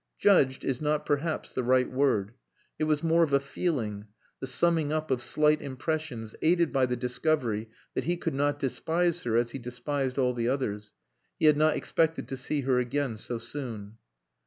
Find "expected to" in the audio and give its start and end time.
11.77-12.35